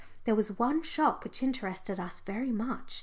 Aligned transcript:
There 0.23 0.33
was 0.33 0.57
one 0.57 0.81
shop 0.81 1.23
which 1.23 1.43
interested 1.43 1.99
us 1.99 2.21
very 2.21 2.51
much. 2.51 2.99